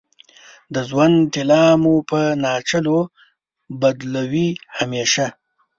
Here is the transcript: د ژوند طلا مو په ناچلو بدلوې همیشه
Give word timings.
د 0.73 0.75
ژوند 0.89 1.15
طلا 1.33 1.63
مو 1.81 1.95
په 2.09 2.19
ناچلو 2.43 2.99
بدلوې 3.79 4.49
همیشه 4.77 5.25